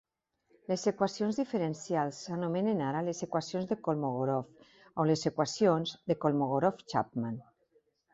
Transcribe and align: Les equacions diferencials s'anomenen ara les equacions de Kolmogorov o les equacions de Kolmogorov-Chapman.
Les 0.69 0.83
equacions 0.91 1.39
diferencials 1.41 2.21
s'anomenen 2.27 2.81
ara 2.85 3.03
les 3.09 3.21
equacions 3.27 3.67
de 3.73 3.77
Kolmogorov 3.89 4.71
o 5.03 5.05
les 5.11 5.27
equacions 5.31 5.93
de 6.13 6.17
Kolmogorov-Chapman. 6.25 7.37